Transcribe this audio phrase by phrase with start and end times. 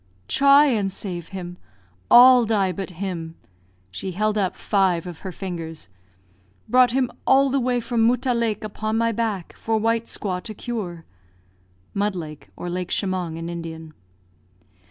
[0.27, 1.59] "Try and save him!
[2.09, 3.35] All die but him."
[3.91, 5.89] (She held up five of her fingers.)
[6.67, 10.55] "Brought him all the way from Mutta Lake upon my back, for white squaw to
[10.55, 11.05] cure."
[11.93, 13.93] Mud Lake, or Lake Shemong, in Indian.